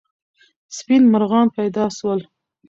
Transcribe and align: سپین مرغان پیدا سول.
سپین 0.77 1.03
مرغان 1.11 1.47
پیدا 1.57 1.85
سول. 1.97 2.19